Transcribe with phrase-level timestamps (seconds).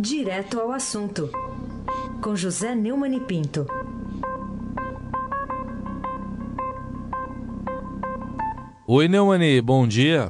[0.00, 1.28] Direto ao assunto,
[2.22, 3.66] com José Neumann e Pinto.
[8.86, 10.28] Oi, Neumani, bom dia.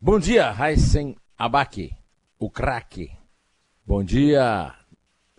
[0.00, 1.90] Bom dia, Raisen Abaque,
[2.38, 3.10] o craque.
[3.84, 4.74] Bom dia,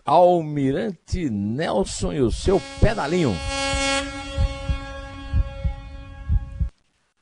[0.04, 3.32] Almirante Nelson e o seu pedalinho.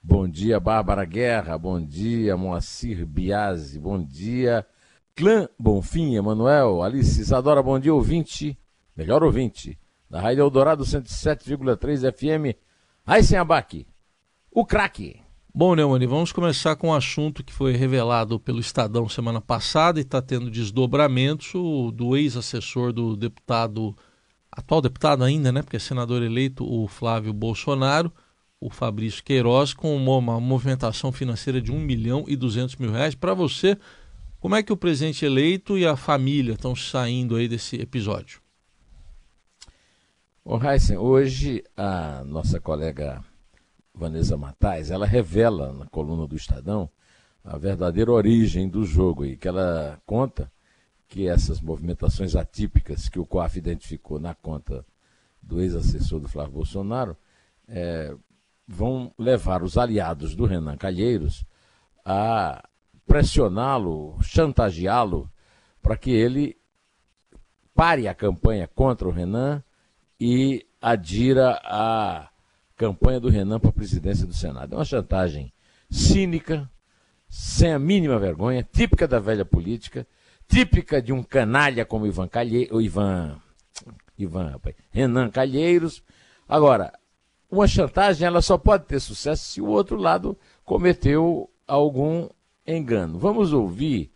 [0.03, 1.57] Bom dia, Bárbara Guerra.
[1.57, 3.79] Bom dia, Moacir Biasi.
[3.79, 4.67] Bom dia,
[5.15, 7.63] Clã Bonfim, Emanuel, Alice Isadora.
[7.63, 8.59] Bom dia, ouvinte,
[8.97, 12.57] melhor ouvinte, da Rádio Eldorado 107,3 FM.
[13.07, 13.87] Aysen Abac,
[14.51, 15.21] o craque.
[15.55, 20.03] Bom, Neumani, vamos começar com um assunto que foi revelado pelo Estadão semana passada e
[20.03, 21.53] está tendo desdobramentos
[21.93, 23.95] do ex-assessor do deputado,
[24.51, 25.61] atual deputado ainda, né?
[25.61, 28.11] Porque é senador eleito, o Flávio Bolsonaro,
[28.59, 33.15] o Fabrício Queiroz, com uma, uma movimentação financeira de 1 milhão e 200 mil reais.
[33.15, 33.77] Para você,
[34.43, 38.43] como é que o presidente eleito e a família estão saindo aí desse episódio?
[40.45, 43.25] Ô, Heisen, hoje a nossa colega
[43.95, 46.91] Vanessa Matais, ela revela na coluna do Estadão
[47.45, 50.51] a verdadeira origem do jogo e que ela conta
[51.07, 54.85] que essas movimentações atípicas que o COAF identificou na conta
[55.41, 57.17] do ex-assessor do Flávio Bolsonaro
[57.69, 58.13] é,
[58.67, 61.45] vão levar os aliados do Renan Calheiros
[62.05, 62.69] a
[63.07, 65.31] pressioná-lo, chantageá-lo
[65.83, 66.57] para que ele
[67.75, 69.63] pare a campanha contra o Renan
[70.21, 72.29] e adira a
[72.77, 74.75] campanha do Renan para a presidência do Senado.
[74.75, 75.53] É uma chantagem
[75.91, 76.71] cínica,
[77.29, 80.07] sem a mínima vergonha, típica da velha política,
[80.49, 83.41] típica de um canalha como Ivan Calheiros, Ivan,
[84.19, 86.03] Ivan, rapaz, Renan Calheiros.
[86.49, 86.93] Agora,
[87.51, 92.29] uma chantagem ela só pode ter sucesso se o outro lado cometeu algum
[92.67, 93.19] engano.
[93.19, 94.11] Vamos ouvir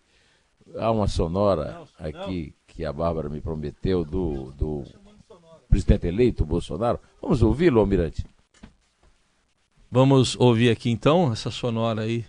[0.76, 4.84] há uma sonora aqui que a Bárbara me prometeu do, do
[5.68, 7.00] presidente eleito Bolsonaro.
[7.20, 8.24] Vamos ouvi-lo, Almirante?
[9.90, 12.24] Vamos ouvir aqui então essa sonora aí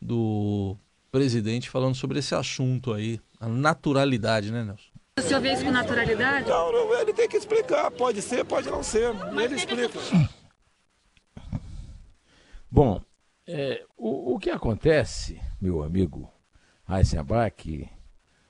[0.00, 0.76] do
[1.10, 4.90] presidente falando sobre esse assunto aí, a naturalidade, né, Nelson?
[5.18, 6.48] O senhor vê isso com naturalidade?
[6.48, 7.90] Não, não, ele tem que explicar.
[7.90, 9.12] Pode ser, pode não ser.
[9.38, 9.98] Ele explica.
[12.70, 13.02] Bom,
[13.52, 16.30] é, o, o, que acontece, meu amigo
[16.88, 17.88] Heisenbach,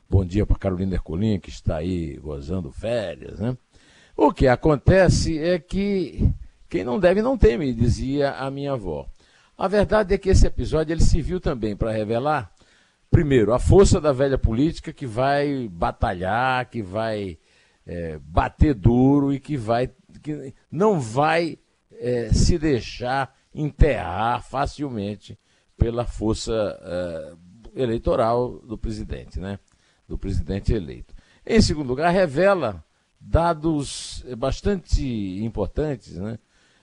[0.08, 3.56] bom dia para Carolina Ercolim, que está aí gozando férias, né?
[4.14, 6.30] O que acontece é que
[6.68, 9.08] quem não deve não teme, dizia a minha avó.
[9.56, 12.52] A verdade é que esse episódio ele serviu também para revelar,
[13.10, 17.38] primeiro, a força da velha política que vai batalhar, que vai
[17.86, 19.90] é, bater duro e que vai
[20.22, 21.58] que não vai
[21.92, 25.38] é, se deixar enterrar facilmente
[25.76, 29.58] pela força é, eleitoral do presidente, né?
[30.08, 31.14] Do presidente eleito.
[31.46, 32.84] Em segundo lugar, revela
[33.20, 35.04] dados bastante
[35.42, 36.38] importantes, né?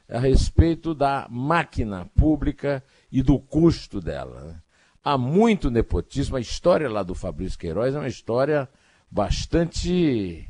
[0.09, 4.41] a respeito da máquina pública e do custo dela.
[4.41, 4.55] Né?
[5.03, 6.37] Há muito nepotismo.
[6.37, 8.69] A história lá do Fabrício Queiroz é uma história
[9.11, 10.49] bastante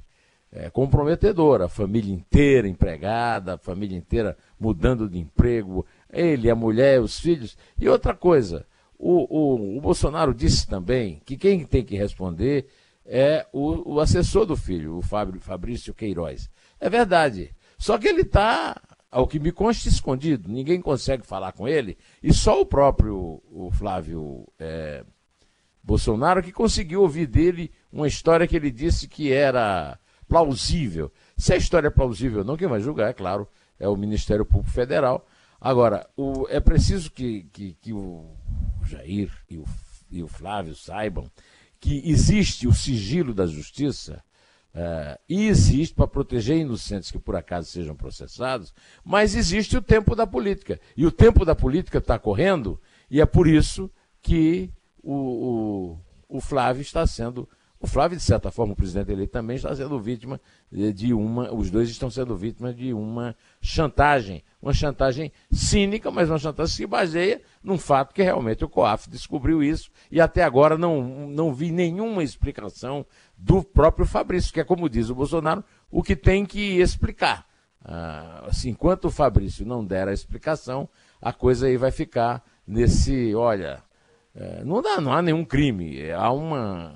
[0.51, 1.65] é, comprometedora.
[1.65, 7.57] A família inteira empregada, a família inteira mudando de emprego, ele, a mulher, os filhos.
[7.79, 8.65] E outra coisa,
[8.97, 12.67] o, o, o Bolsonaro disse também que quem tem que responder
[13.05, 16.49] é o, o assessor do filho, o Fabrício Queiroz.
[16.79, 17.55] É verdade.
[17.77, 18.79] Só que ele está
[19.09, 20.49] ao que me consta, escondido.
[20.49, 21.97] Ninguém consegue falar com ele.
[22.21, 25.03] E só o próprio o Flávio é,
[25.81, 29.97] Bolsonaro que conseguiu ouvir dele uma história que ele disse que era
[30.27, 31.11] plausível.
[31.37, 33.47] Se a história é plausível ou não, quem vai julgar, é claro,
[33.79, 35.25] é o Ministério Público Federal.
[35.59, 38.25] Agora, o, é preciso que, que, que o
[38.85, 39.65] Jair e o,
[40.11, 41.29] e o Flávio saibam
[41.79, 44.23] que existe o sigilo da justiça
[44.77, 48.71] Uh, e existe para proteger inocentes que por acaso sejam processados,
[49.03, 50.79] mas existe o tempo da política.
[50.95, 52.79] E o tempo da política está correndo,
[53.09, 53.89] e é por isso
[54.21, 54.69] que
[55.01, 55.15] o,
[56.29, 57.49] o, o, Flávio está sendo.
[57.79, 60.41] O Flávio, de certa forma, o presidente eleito também está sendo vítima
[60.71, 61.53] de uma.
[61.53, 64.43] Os dois estão sendo vítimas de uma chantagem.
[64.59, 69.07] Uma chantagem cínica, mas uma chantagem que se baseia num fato que realmente o COAF
[69.09, 73.05] descobriu isso e até agora não, não vi nenhuma explicação
[73.37, 77.45] do próprio Fabrício, que é como diz o Bolsonaro, o que tem que explicar.
[77.85, 80.89] Ah, assim, enquanto o Fabrício não der a explicação,
[81.21, 83.81] a coisa aí vai ficar nesse, olha,
[84.35, 86.93] é, não, dá, não há nenhum crime, é, há uma,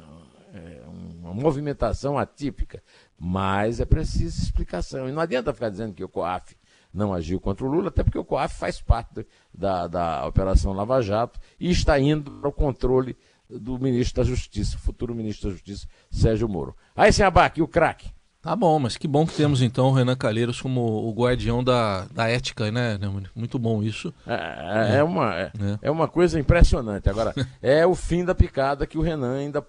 [0.53, 0.81] é,
[1.21, 2.81] uma movimentação atípica,
[3.17, 5.07] mas é preciso explicação.
[5.07, 6.55] E não adianta ficar dizendo que o COAF
[6.93, 11.01] não agiu contra o Lula, até porque o COAF faz parte da, da Operação Lava
[11.01, 13.15] Jato e está indo para o controle
[13.49, 16.75] do ministro da Justiça, futuro ministro da Justiça, Sérgio Moro.
[16.95, 18.09] Aí, sem abaque, o craque.
[18.41, 22.05] Tá bom, mas que bom que temos então o Renan Calheiros como o guardião da,
[22.05, 22.97] da ética, né?
[23.35, 24.11] Muito bom isso.
[24.25, 25.79] É, é, é uma, é, é.
[25.83, 27.07] é, uma coisa impressionante.
[27.07, 29.63] Agora, é o fim da picada que o Renan ainda,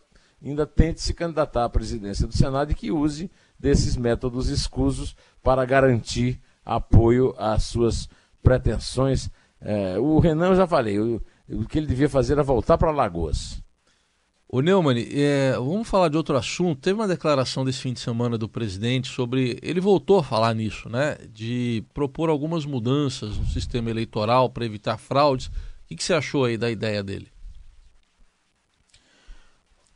[0.44, 5.64] ainda tente se candidatar à presidência do Senado e que use desses métodos escusos para
[5.64, 8.08] garantir apoio às suas
[8.42, 9.30] pretensões.
[9.60, 12.90] É, o Renan, eu já falei, o, o que ele devia fazer era voltar para
[12.90, 13.62] Lagoas.
[14.54, 16.78] O Neumann, é, vamos falar de outro assunto.
[16.78, 19.58] Teve uma declaração desse fim de semana do presidente sobre.
[19.62, 21.16] Ele voltou a falar nisso, né?
[21.32, 25.46] De propor algumas mudanças no sistema eleitoral para evitar fraudes.
[25.46, 25.50] O
[25.86, 27.28] que, que, você achou aí da ideia dele?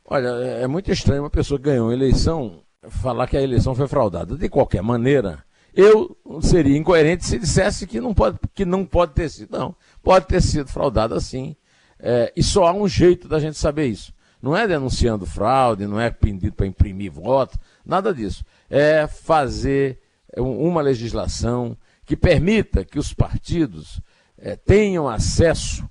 [0.07, 3.75] Olha, é, é muito estranho uma pessoa que ganhou uma eleição falar que a eleição
[3.75, 4.37] foi fraudada.
[4.37, 5.43] De qualquer maneira,
[5.73, 9.57] eu seria incoerente se dissesse que não pode, que não pode ter sido.
[9.57, 11.55] Não, pode ter sido fraudada sim.
[11.99, 15.99] É, e só há um jeito da gente saber isso não é denunciando fraude, não
[15.99, 18.43] é pedindo para imprimir voto, nada disso.
[18.69, 19.99] É fazer
[20.37, 21.75] uma legislação
[22.05, 23.99] que permita que os partidos
[24.37, 25.89] é, tenham acesso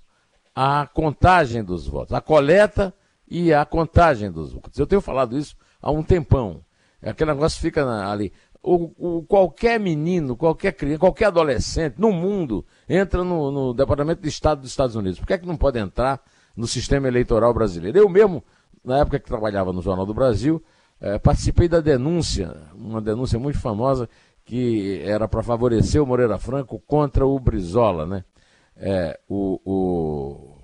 [0.55, 2.95] à contagem dos votos, à coleta
[3.29, 4.79] e à contagem dos votos.
[4.79, 6.61] Eu tenho falado isso há um tempão.
[7.03, 8.33] Aquele negócio fica ali.
[8.63, 14.29] O, o, qualquer menino, qualquer criança, qualquer adolescente no mundo entra no, no Departamento de
[14.29, 15.21] Estado dos Estados Unidos.
[15.21, 16.21] Por que, é que não pode entrar
[16.57, 17.99] no sistema eleitoral brasileiro.
[17.99, 18.43] Eu mesmo,
[18.83, 20.63] na época que trabalhava no Jornal do Brasil,
[21.01, 24.09] eh, participei da denúncia, uma denúncia muito famosa,
[24.45, 28.25] que era para favorecer o Moreira Franco contra o Brizola, né?
[28.79, 30.59] É, o, o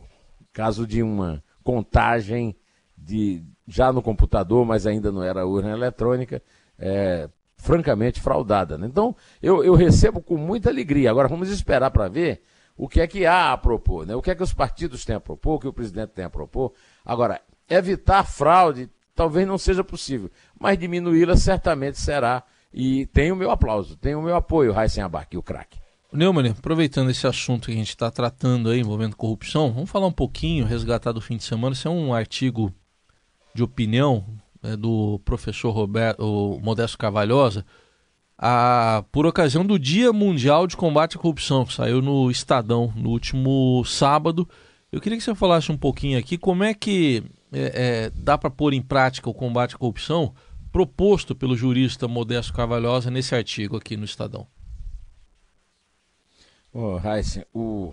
[0.52, 2.56] caso de uma contagem
[2.96, 6.42] de já no computador, mas ainda não era urna eletrônica,
[6.78, 8.76] é, francamente fraudada.
[8.76, 8.86] Né?
[8.86, 11.10] Então, eu, eu recebo com muita alegria.
[11.10, 12.42] Agora, vamos esperar para ver
[12.76, 14.14] o que é que há a propor, né?
[14.14, 16.30] o que é que os partidos têm a propor, o que o presidente tem a
[16.30, 16.72] propor.
[17.04, 22.42] Agora, evitar fraude talvez não seja possível, mas diminuí-la certamente será.
[22.72, 25.81] E tem o meu aplauso, tem o meu apoio, Raíssen Abac, o craque.
[26.12, 30.12] Neumann, aproveitando esse assunto que a gente está tratando aí envolvendo corrupção, vamos falar um
[30.12, 31.72] pouquinho, resgatar do fim de semana.
[31.72, 32.72] Isso é um artigo
[33.54, 34.24] de opinião
[34.62, 37.64] é, do professor Roberto Modesto Carvalhosa,
[38.36, 43.08] a, por ocasião do Dia Mundial de Combate à Corrupção, que saiu no Estadão no
[43.08, 44.46] último sábado.
[44.90, 48.50] Eu queria que você falasse um pouquinho aqui como é que é, é, dá para
[48.50, 50.34] pôr em prática o combate à corrupção
[50.70, 54.46] proposto pelo jurista Modesto Carvalhosa nesse artigo aqui no Estadão.
[56.74, 57.92] Oh, Heisen, o,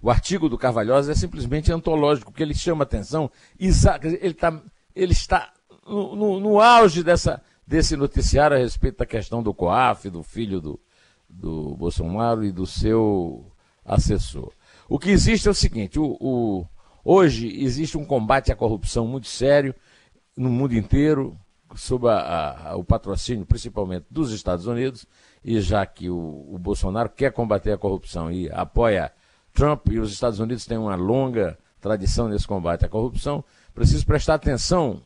[0.00, 4.62] o artigo do Carvalhosa é simplesmente antológico, porque ele chama atenção, ele, tá,
[4.94, 5.52] ele está
[5.86, 10.60] no, no, no auge dessa, desse noticiário a respeito da questão do COAF, do filho
[10.60, 10.80] do,
[11.28, 13.52] do Bolsonaro e do seu
[13.84, 14.52] assessor.
[14.88, 16.66] O que existe é o seguinte: o, o,
[17.04, 19.74] hoje existe um combate à corrupção muito sério
[20.36, 21.36] no mundo inteiro,
[21.74, 25.06] sob a, a, o patrocínio principalmente dos Estados Unidos,
[25.44, 29.12] e já que o, o Bolsonaro quer combater a corrupção e apoia
[29.52, 33.44] Trump, e os Estados Unidos têm uma longa tradição nesse combate à corrupção,
[33.74, 35.02] preciso prestar atenção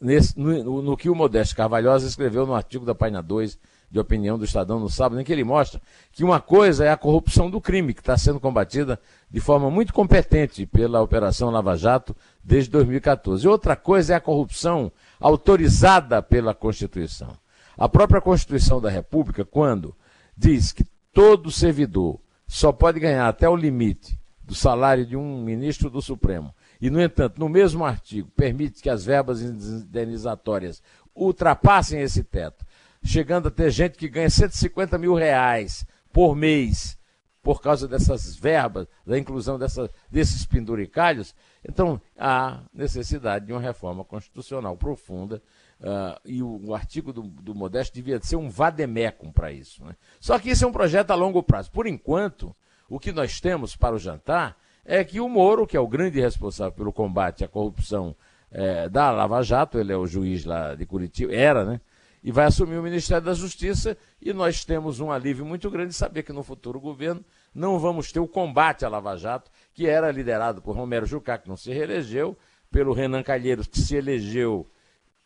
[0.00, 3.58] nesse, no, no, que o Modesto Carvalhosa escreveu no artigo da página 2
[3.90, 5.80] de opinião do Estadão no sábado, em que ele mostra
[6.12, 9.92] que uma coisa é a corrupção do crime, que está sendo combatida de forma muito
[9.92, 13.44] competente pela Operação Lava Jato desde 2014.
[13.44, 17.36] E outra coisa é a corrupção autorizada pela Constituição.
[17.76, 19.94] A própria Constituição da República, quando
[20.36, 25.90] diz que todo servidor só pode ganhar até o limite do salário de um ministro
[25.90, 30.82] do Supremo e, no entanto, no mesmo artigo, permite que as verbas indenizatórias
[31.14, 32.64] ultrapassem esse teto,
[33.02, 36.98] chegando a ter gente que ganha 150 mil reais por mês
[37.42, 41.34] por causa dessas verbas, da inclusão dessa, desses penduricalhos,
[41.66, 45.42] então há necessidade de uma reforma constitucional profunda.
[45.80, 49.82] Uh, e o, o, artigo do, do, Modesto devia ser um vademecum para isso.
[49.82, 49.96] Né?
[50.20, 51.70] Só que isso é um projeto a longo prazo.
[51.70, 52.54] Por enquanto,
[52.86, 56.20] o que nós temos para o jantar é que o Moro, que é o grande
[56.20, 58.14] responsável pelo combate à corrupção
[58.50, 61.80] é, da Lava Jato, ele é o juiz lá de Curitiba, era, né?
[62.22, 65.94] E vai assumir o Ministério da Justiça e nós temos um alívio muito grande de
[65.94, 70.10] saber que no futuro governo não vamos ter o combate à Lava Jato, que era
[70.10, 72.36] liderado por Romero Jucá, que não se reelegeu,
[72.70, 74.70] pelo Renan Calheiros, que se elegeu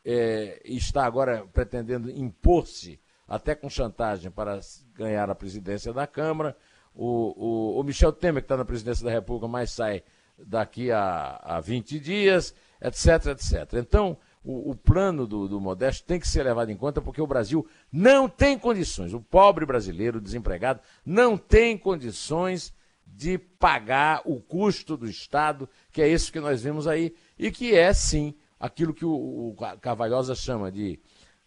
[0.04, 4.60] é, e está agora pretendendo impor-se, até com chantagem, para
[4.94, 6.56] ganhar a presidência da Câmara,
[6.94, 10.02] o, o, o Michel Temer, que está na presidência da República, mas sai
[10.38, 13.74] daqui a, a 20 dias, etc, etc.
[13.74, 17.26] Então, o, o plano do, do, Modesto tem que ser levado em conta porque o
[17.26, 22.74] Brasil não tem condições, o pobre brasileiro, o desempregado, não tem condições
[23.06, 27.74] de pagar o custo do Estado, que é isso que nós vemos aí, e que
[27.74, 30.98] é, sim, aquilo que o, o Cavalhosa chama de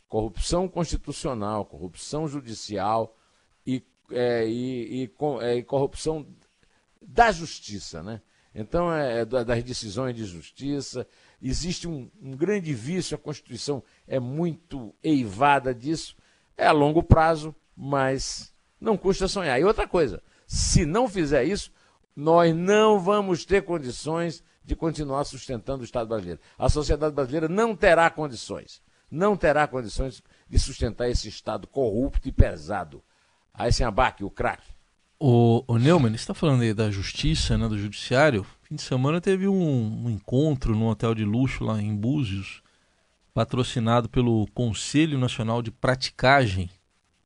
[0.08, 3.17] corrupção constitucional, corrupção judicial
[4.12, 5.12] é, e, e,
[5.42, 6.26] é, e corrupção
[7.02, 8.22] da justiça, né?
[8.54, 11.08] Então, é, é das decisões de justiça.
[11.42, 16.16] Existe um, um, grande vício, a Constituição é muito eivada disso.
[16.58, 19.60] É a longo prazo, mas não custa sonhar.
[19.60, 21.72] E outra coisa, se não fizer isso,
[22.16, 26.42] nós não vamos ter condições de continuar sustentando o Estado brasileiro.
[26.58, 32.32] A sociedade brasileira não terá condições, não terá condições de sustentar esse Estado corrupto e
[32.32, 33.04] pesado.
[33.58, 34.68] Aí sem abaque, o craque.
[35.20, 38.46] O, o Neumann, você está falando aí da justiça, né, do judiciário.
[38.62, 42.62] Fim de semana teve um, um encontro num hotel de luxo lá em Búzios,
[43.34, 46.70] patrocinado pelo Conselho Nacional de Praticagem,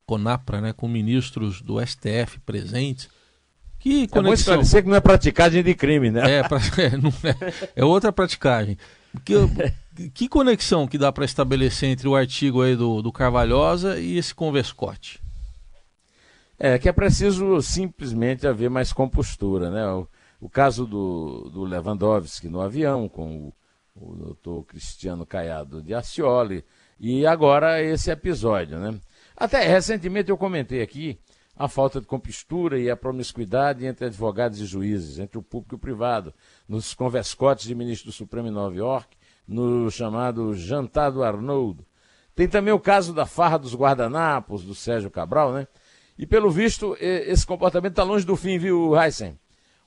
[0.06, 3.10] CONAPRA, né, com ministros do STF presentes.
[3.78, 4.54] Que conexão...
[4.54, 6.38] É bom que não é praticagem de crime, né?
[6.38, 6.60] É, pra...
[6.78, 8.78] é, é, é outra praticagem.
[9.26, 14.18] Que, que conexão que dá para estabelecer entre o artigo aí do, do Carvalhosa e
[14.18, 15.21] esse Converscote?
[16.64, 19.84] É que é preciso simplesmente haver mais compostura, né?
[19.88, 20.08] O,
[20.40, 23.54] o caso do, do Lewandowski no avião, com o,
[23.96, 26.64] o doutor Cristiano Caiado de Ascioli,
[27.00, 28.94] e agora esse episódio, né?
[29.36, 31.20] Até recentemente eu comentei aqui
[31.58, 35.78] a falta de compostura e a promiscuidade entre advogados e juízes, entre o público e
[35.78, 36.32] o privado,
[36.70, 41.84] nos converscotes de ministro do Supremo em Nova York, no chamado Jantar do Arnoldo.
[42.36, 45.68] Tem também o caso da farra dos guardanapos, do Sérgio Cabral, né?
[46.18, 49.40] E pelo visto, esse comportamento está longe do fim, viu, Heisen?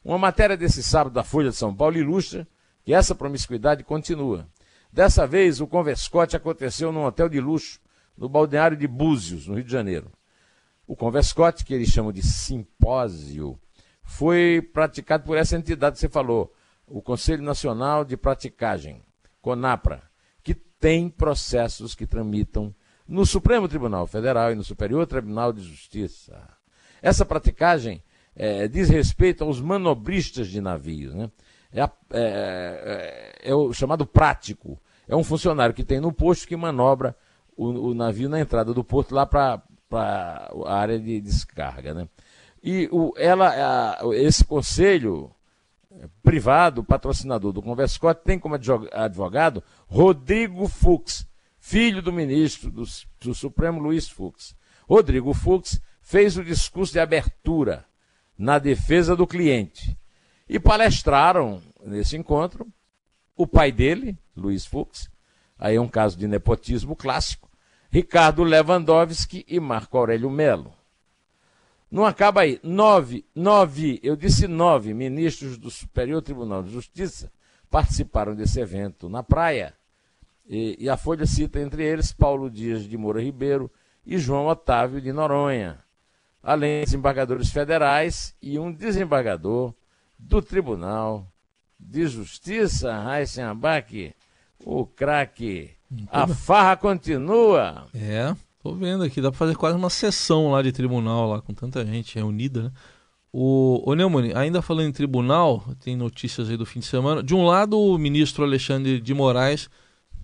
[0.05, 2.47] Uma matéria desse sábado da Folha de São Paulo ilustra
[2.85, 4.47] que essa promiscuidade continua.
[4.93, 7.81] Dessa vez, o converscote aconteceu num hotel de luxo,
[8.17, 10.13] no balneário de Búzios, no Rio de Janeiro.
[10.87, 13.59] O converscote, que eles chamam de simpósio,
[14.03, 16.53] foi praticado por essa entidade que você falou,
[16.87, 19.03] o Conselho Nacional de Praticagem,
[19.41, 20.03] CONAPRA,
[20.43, 22.75] que tem processos que tramitam
[23.07, 26.41] no Supremo Tribunal Federal e no Superior Tribunal de Justiça.
[27.03, 28.03] Essa praticagem
[28.35, 31.15] é, diz respeito aos manobristas de navios.
[31.15, 31.31] Né?
[31.73, 34.81] É, é, é, é, o chamado prático.
[35.07, 37.17] É um funcionário que tem no posto que manobra
[37.57, 39.63] o, o navio na entrada do porto lá para
[40.67, 41.93] a área de descarga.
[41.93, 42.09] Né?
[42.63, 45.31] E o, ela, a, esse conselho
[46.23, 48.59] privado, patrocinador do Converscote, tem como
[48.93, 51.27] advogado Rodrigo Fux,
[51.65, 52.85] filho do ministro do,
[53.21, 54.55] do Supremo Luiz Fux.
[54.87, 57.87] Rodrigo Fux fez o discurso de abertura
[58.37, 59.97] na defesa do cliente.
[60.47, 62.71] E palestraram nesse encontro
[63.35, 65.11] o pai dele, Luiz Fux,
[65.59, 67.51] aí é um caso de nepotismo clássico,
[67.91, 70.71] Ricardo Lewandowski e Marco Aurélio Melo.
[71.91, 72.61] Não acaba aí.
[72.63, 77.33] Nove, nove, eu disse nove ministros do Superior Tribunal de Justiça
[77.71, 79.75] participaram desse evento na praia
[80.47, 83.71] e, e, a Folha cita entre eles Paulo Dias de Moura Ribeiro
[84.07, 85.79] e João Otávio de Noronha,
[86.43, 89.73] além de desembargadores federais e um desembargador
[90.19, 91.27] do Tribunal
[91.81, 94.15] de Justiça, Raíssen Abac,
[94.65, 95.71] o craque.
[96.11, 97.87] A farra continua.
[97.95, 101.55] É, tô vendo aqui, dá para fazer quase uma sessão lá de tribunal, lá com
[101.55, 102.73] tanta gente reunida, né?
[103.37, 107.21] O, o Neumann, ainda falando em tribunal, tem notícias aí do fim de semana.
[107.21, 109.69] De um lado, o ministro Alexandre de Moraes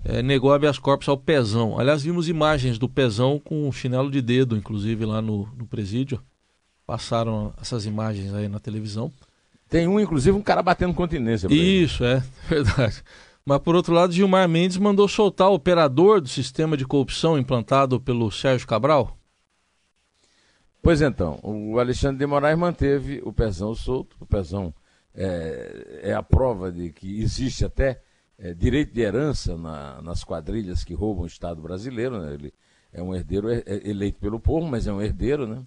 [0.05, 1.79] é, negou habeas corpus ao Pezão.
[1.79, 6.23] Aliás, vimos imagens do Pezão com um chinelo de dedo, inclusive, lá no, no presídio.
[6.87, 9.13] Passaram essas imagens aí na televisão.
[9.69, 11.47] Tem um, inclusive, um cara batendo continência.
[11.51, 13.03] Isso, é, verdade.
[13.45, 18.01] Mas, por outro lado, Gilmar Mendes mandou soltar o operador do sistema de corrupção implantado
[18.01, 19.17] pelo Sérgio Cabral.
[20.83, 24.17] Pois então, o Alexandre de Moraes manteve o Pezão solto.
[24.19, 24.75] O Pezão
[25.15, 28.01] é, é a prova de que existe até
[28.41, 32.19] é, direito de herança na, nas quadrilhas que roubam o Estado brasileiro.
[32.19, 32.35] Né?
[32.35, 32.55] Ele
[32.93, 35.47] é um herdeiro é, é eleito pelo povo, mas é um herdeiro.
[35.47, 35.63] Né?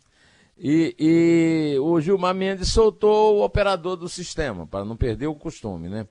[0.57, 5.87] E, e o Gilmar Mendes soltou o operador do sistema, para não perder o costume.
[5.87, 6.07] Né?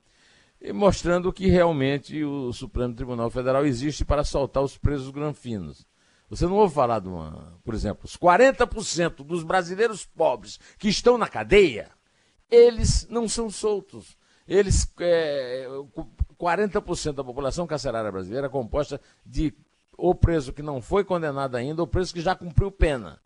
[0.61, 5.85] E mostrando que realmente o Supremo Tribunal Federal existe para soltar os presos granfinos.
[6.29, 7.59] Você não ouve falar de uma.
[7.63, 11.91] Por exemplo, os 40% dos brasileiros pobres que estão na cadeia,
[12.49, 14.17] eles não são soltos.
[14.47, 15.67] Eles, é,
[16.39, 19.53] 40% da população carcerária brasileira é composta de
[19.97, 23.19] ou preso que não foi condenado ainda ou preso que já cumpriu pena.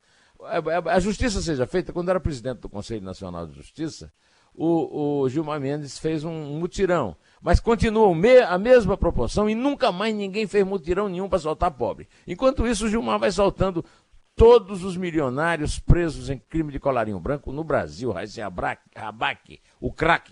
[0.44, 4.12] É, é, a justiça seja feita, quando era presidente do Conselho Nacional de Justiça,
[4.54, 7.16] o, o Gilmar Mendes fez um mutirão.
[7.42, 8.12] Mas continua
[8.48, 12.08] a mesma proporção e nunca mais ninguém fez mutirão nenhum para soltar pobre.
[12.28, 13.86] Enquanto isso, o Gilmar vai soltando
[14.36, 18.12] todos os milionários presos em crime de colarinho branco no Brasil.
[18.12, 20.32] Raíssa Abac, o craque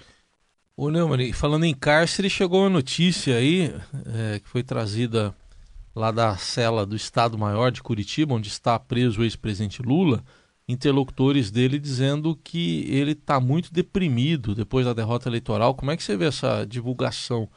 [0.77, 3.73] O Neumann, falando em cárcere, chegou uma notícia aí
[4.13, 5.33] é, que foi trazida
[5.95, 10.21] lá da cela do Estado-Maior de Curitiba, onde está preso o ex-presidente Lula,
[10.67, 15.75] interlocutores dele dizendo que ele está muito deprimido depois da derrota eleitoral.
[15.75, 17.49] Como é que você vê essa divulgação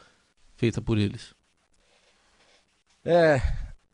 [0.54, 1.34] feita por eles?
[3.04, 3.42] É,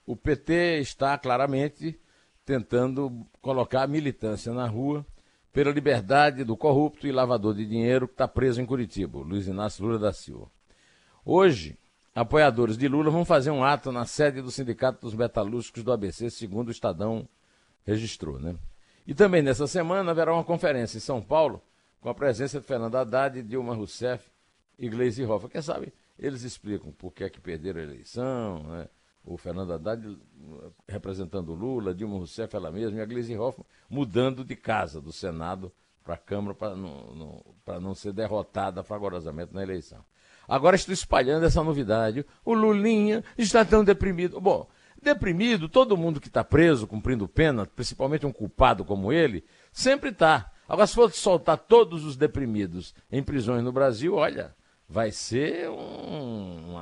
[0.05, 1.99] o PT está claramente
[2.45, 5.07] tentando colocar a militância na rua
[5.55, 9.85] pela liberdade do corrupto e lavador de dinheiro que está preso em Curitiba, Luiz Inácio
[9.85, 10.51] Lula da Silva.
[11.25, 11.79] Hoje,
[12.13, 16.29] apoiadores de Lula vão fazer um ato na sede do Sindicato dos Metalúrgicos do ABC,
[16.29, 17.29] segundo o Estadão
[17.87, 18.41] registrou.
[18.41, 18.57] Né?
[19.07, 21.63] E também nessa semana haverá uma conferência em São Paulo
[22.01, 24.29] com a presença de Fernando Haddad, Dilma Rousseff
[24.77, 25.49] e Gleisi Hoffa.
[25.49, 28.89] Quem sabe eles explicam por que é que perderam a eleição, né?
[29.25, 30.19] O Fernando Haddad
[30.89, 35.13] representando o Lula, Dilma Rousseff ela mesma e a Gleisi Hoffmann mudando de casa, do
[35.13, 35.73] Senado
[36.05, 40.05] para a Câmara, para não, não, não ser derrotada fragorosamente na eleição.
[40.47, 42.27] Agora estou espalhando essa novidade.
[42.45, 44.39] O Lulinha está tão deprimido.
[44.39, 44.69] Bom,
[45.03, 50.53] deprimido, todo mundo que está preso, cumprindo pena, principalmente um culpado como ele, sempre está.
[50.69, 54.55] Agora, se for soltar todos os deprimidos em prisões no Brasil, olha,
[54.89, 56.77] vai ser um,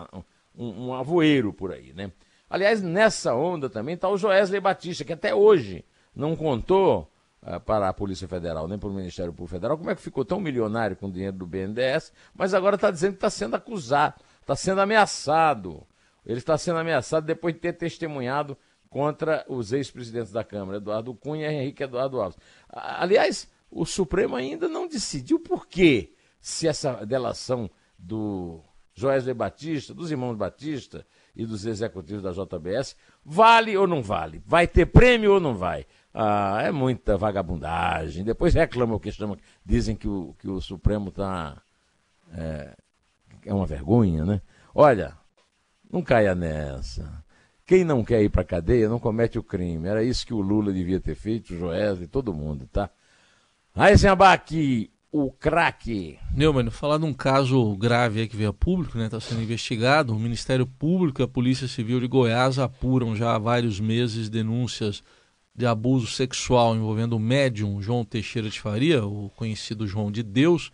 [0.56, 2.10] um, um avoeiro por aí, né?
[2.52, 7.10] Aliás, nessa onda também está o Joesley Batista, que até hoje não contou
[7.42, 10.22] uh, para a Polícia Federal, nem para o Ministério Público Federal, como é que ficou
[10.22, 14.16] tão milionário com o dinheiro do BNDES, mas agora está dizendo que está sendo acusado,
[14.38, 15.82] está sendo ameaçado.
[16.26, 18.54] Ele está sendo ameaçado depois de ter testemunhado
[18.90, 22.38] contra os ex-presidentes da Câmara, Eduardo Cunha e Henrique Eduardo Alves.
[22.68, 28.60] Aliás, o Supremo ainda não decidiu por quê, se essa delação do
[28.92, 34.42] Joesley Batista, dos irmãos Batista e dos executivos da JBS, vale ou não vale?
[34.46, 35.86] Vai ter prêmio ou não vai?
[36.12, 38.24] Ah, é muita vagabundagem.
[38.24, 41.56] Depois reclamam que chamam, dizem que o, que o Supremo está.
[42.34, 42.76] É,
[43.46, 44.42] é uma vergonha, né?
[44.74, 45.16] Olha,
[45.90, 47.22] não caia nessa.
[47.66, 49.88] Quem não quer ir para cadeia não comete o crime.
[49.88, 52.90] Era isso que o Lula devia ter feito, o Joesley, todo mundo, tá?
[54.10, 56.18] Abac, o craque.
[56.34, 59.04] Neumann, falar de um caso grave que veio a público, né?
[59.04, 60.16] Está sendo investigado.
[60.16, 65.04] O Ministério Público e a Polícia Civil de Goiás apuram já há vários meses denúncias
[65.54, 70.72] de abuso sexual envolvendo o médium João Teixeira de Faria, o conhecido João de Deus.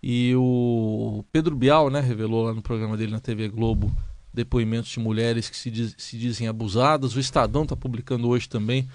[0.00, 3.90] E o Pedro Bial, né, revelou lá no programa dele na TV Globo
[4.32, 7.16] depoimentos de mulheres que se, diz, se dizem abusadas.
[7.16, 8.88] O Estadão está publicando hoje também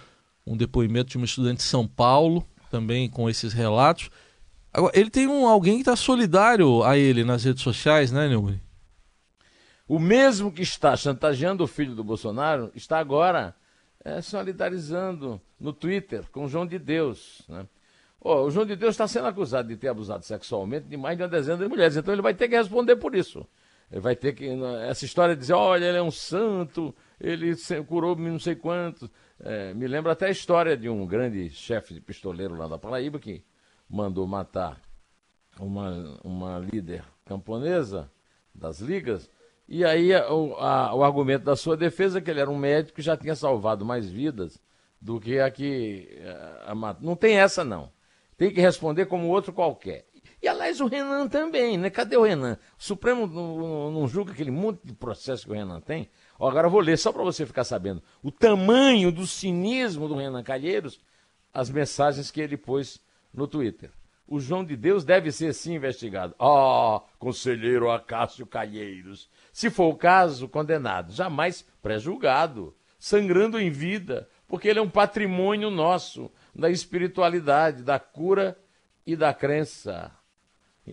[0.47, 4.09] um depoimento de uma estudante de São Paulo, também com esses relatos.
[4.71, 8.61] Agora, ele tem um, alguém que está solidário a ele nas redes sociais, né, Neumann?
[9.87, 13.55] O mesmo que está chantageando o filho do Bolsonaro está agora
[14.05, 17.41] é, solidarizando no Twitter com o João de Deus.
[17.49, 17.65] Né?
[18.21, 21.23] Oh, o João de Deus está sendo acusado de ter abusado sexualmente de mais de
[21.23, 23.45] uma dezena de mulheres, então ele vai ter que responder por isso.
[23.91, 24.47] Ele vai ter que.
[24.87, 27.55] Essa história de dizer, olha, ele é um santo, ele
[27.87, 29.09] curou não sei quantos.
[29.39, 33.17] É, me lembra até a história de um grande chefe de pistoleiro lá da Paraíba
[33.17, 33.41] que
[33.89, 34.79] mandou matar
[35.59, 38.11] uma, uma líder camponesa
[38.53, 39.29] das ligas,
[39.67, 42.95] e aí o, a, o argumento da sua defesa é que ele era um médico
[42.95, 44.59] que já tinha salvado mais vidas
[44.99, 46.09] do que a que
[46.65, 47.91] a, a, não tem essa não.
[48.35, 50.05] Tem que responder como outro qualquer.
[50.41, 51.89] E aliás, o Renan também, né?
[51.89, 52.57] Cadê o Renan?
[52.79, 56.09] O Supremo não, não julga aquele monte de processo que o Renan tem?
[56.39, 60.15] Ó, agora eu vou ler só para você ficar sabendo o tamanho do cinismo do
[60.15, 60.99] Renan Calheiros,
[61.53, 63.01] as mensagens que ele pôs
[63.33, 63.91] no Twitter.
[64.27, 66.35] O João de Deus deve ser sim investigado.
[66.39, 69.27] Ah, conselheiro Acácio Calheiros.
[69.51, 75.71] Se for o caso, condenado, jamais pré-julgado, sangrando em vida, porque ele é um patrimônio
[75.71, 78.55] nosso, da espiritualidade, da cura
[79.05, 80.11] e da crença.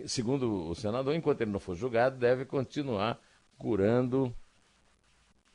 [0.07, 3.21] Segundo o senador, enquanto ele não for julgado, deve continuar
[3.59, 4.35] curando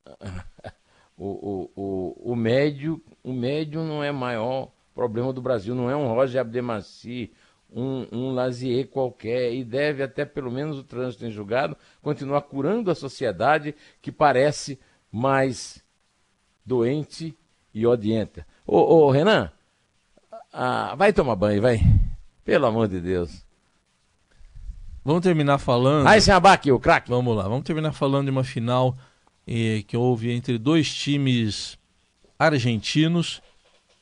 [1.18, 3.04] o, o, o, o médio.
[3.24, 7.32] O médio não é maior problema do Brasil não é um Roger Abdemaci,
[7.74, 12.92] um, um Lazier qualquer, e deve até pelo menos o trânsito em julgado continuar curando
[12.92, 14.80] a sociedade que parece
[15.12, 15.84] mais
[16.64, 17.36] doente
[17.74, 18.46] e odienta.
[18.64, 19.52] Ô, ô Renan,
[20.54, 21.80] ah, vai tomar banho, vai.
[22.46, 23.44] Pelo amor de Deus.
[25.04, 26.06] Vamos terminar falando.
[26.06, 27.10] Aí, abaque, o craque.
[27.10, 28.96] Vamos lá, vamos terminar falando de uma final
[29.48, 31.76] eh, que houve entre dois times
[32.38, 33.42] argentinos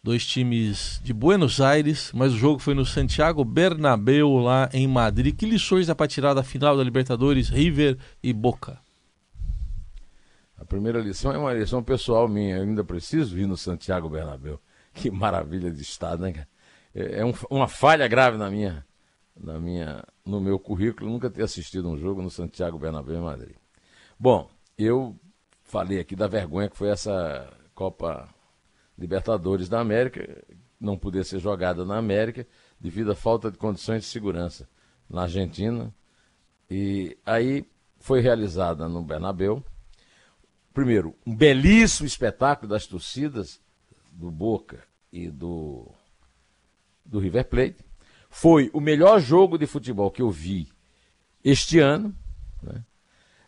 [0.02, 5.36] dois times de Buenos Aires, mas o jogo foi no Santiago Bernabéu, lá em Madrid.
[5.36, 8.80] Que lições dá para tirar da final da Libertadores, River e Boca?
[10.58, 12.58] A primeira lição é uma lição pessoal minha.
[12.58, 14.60] Eu ainda preciso vir no Santiago Bernabéu.
[14.94, 16.46] Que maravilha de estado, né?
[16.94, 18.86] É, é um, uma falha grave na minha,
[19.40, 23.56] na minha, no meu currículo nunca ter assistido um jogo no Santiago Bernabéu em Madrid.
[24.20, 25.16] Bom, eu
[25.64, 28.28] falei aqui da vergonha que foi essa Copa
[29.00, 30.44] Libertadores da América,
[30.80, 32.46] não poder ser jogada na América
[32.80, 34.68] devido à falta de condições de segurança
[35.10, 35.94] na Argentina.
[36.70, 37.66] E aí
[37.98, 39.64] foi realizada no Bernabéu.
[40.74, 43.62] Primeiro, um belíssimo espetáculo das torcidas
[44.12, 45.88] do Boca e do,
[47.06, 47.86] do River Plate.
[48.30, 50.68] Foi o melhor jogo de futebol que eu vi
[51.44, 52.14] este ano.
[52.62, 52.84] Né?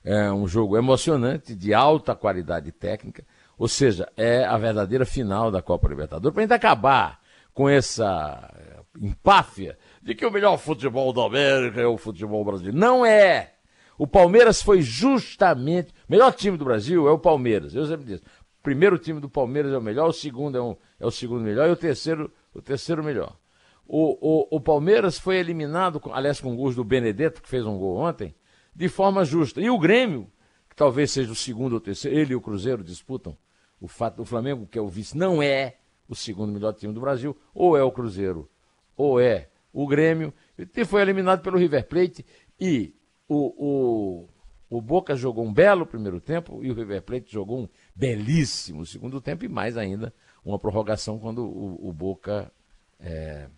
[0.04, 3.24] É um jogo emocionante, de alta qualidade técnica.
[3.62, 6.34] Ou seja, é a verdadeira final da Copa Libertadores.
[6.34, 7.22] Para a gente acabar
[7.54, 8.52] com essa
[9.00, 12.76] empáfia de que o melhor futebol da América é o futebol brasileiro.
[12.76, 13.54] Não é!
[14.00, 15.92] O Palmeiras foi justamente.
[15.92, 17.76] O melhor time do Brasil é o Palmeiras.
[17.76, 18.24] Eu sempre disse.
[18.24, 21.44] O primeiro time do Palmeiras é o melhor, o segundo é, um, é o segundo
[21.44, 23.38] melhor e o terceiro, o terceiro melhor.
[23.86, 27.98] O, o, o Palmeiras foi eliminado, aliás, com gols do Benedetto, que fez um gol
[27.98, 28.34] ontem,
[28.76, 29.62] de forma justa.
[29.62, 30.28] E o Grêmio,
[30.68, 33.38] que talvez seja o segundo ou terceiro, ele e o Cruzeiro disputam.
[33.82, 37.02] O fato, o Flamengo, que é o vice, não é o segundo melhor time do
[37.02, 38.48] Brasil, ou é o Cruzeiro,
[38.96, 40.32] ou é o Grêmio.
[40.58, 42.24] E foi eliminado pelo River Plate
[42.60, 42.94] e
[43.28, 44.28] o,
[44.70, 48.86] o, o Boca jogou um belo primeiro tempo e o River Plate jogou um belíssimo
[48.86, 50.14] segundo tempo e mais ainda
[50.46, 52.52] uma prorrogação quando o, o Boca
[53.00, 53.50] é,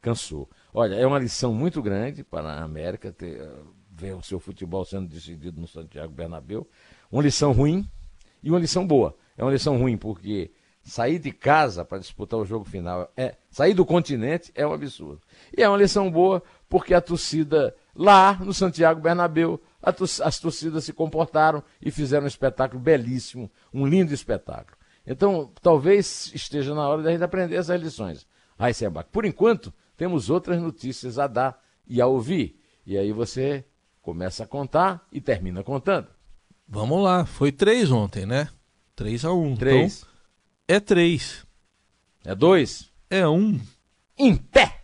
[0.00, 0.48] cansou.
[0.72, 3.38] Olha, é uma lição muito grande para a América ter,
[3.90, 6.66] ver o seu futebol sendo decidido no Santiago Bernabéu.
[7.10, 7.88] Uma lição ruim
[8.42, 9.16] e uma lição boa.
[9.38, 10.50] É uma lição ruim porque
[10.82, 15.20] sair de casa para disputar o jogo final é sair do continente é um absurdo.
[15.56, 20.92] E é uma lição boa porque a torcida lá no Santiago Bernabéu as torcidas se
[20.92, 24.76] comportaram e fizeram um espetáculo belíssimo, um lindo espetáculo.
[25.06, 28.26] Então, talvez esteja na hora da gente aprender essas lições.
[28.58, 32.60] Aí, Sebac, por enquanto, temos outras notícias a dar e a ouvir.
[32.84, 33.64] E aí você
[34.02, 36.08] começa a contar e termina contando.
[36.66, 38.48] Vamos lá, foi três ontem, né?
[38.98, 39.98] 3 a 1 Três.
[39.98, 40.08] Então,
[40.66, 41.46] é três.
[42.24, 42.90] É dois?
[43.08, 43.60] É um.
[44.18, 44.77] Em pé!